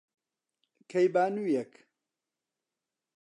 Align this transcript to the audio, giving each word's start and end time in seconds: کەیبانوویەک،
کەیبانوویەک، 0.91 1.71